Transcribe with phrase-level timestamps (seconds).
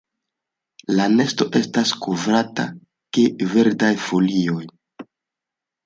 [0.99, 2.67] La nesto estas kovrata
[3.19, 4.61] de verdaj folioj.